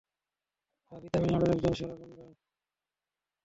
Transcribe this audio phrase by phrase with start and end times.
[0.91, 2.23] রাভি তামিলনাড়ুর একজন সেরা গুন্ডা।